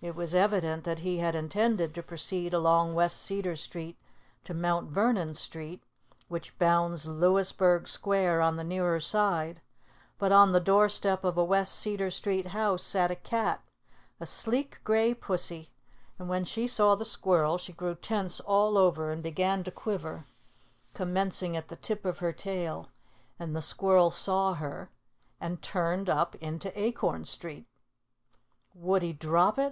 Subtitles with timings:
[0.00, 3.98] It was evident that he had intended to proceed along West Cedar Street
[4.44, 5.82] to Mount Vernon Street,
[6.28, 9.60] which bounds Louisburg Square on the nearer side;
[10.16, 13.60] but on the door step of a West Cedar Street house sat a cat,
[14.20, 15.68] a sleek gray pussy,
[16.16, 20.26] and when she saw the squirrel, she grew tense all over and began to quiver,
[20.94, 22.86] commencing at the tip of her tail;
[23.36, 24.90] and the squirrel saw her
[25.40, 27.66] and turned up into Acorn Street.
[28.76, 29.66] Would he drop it?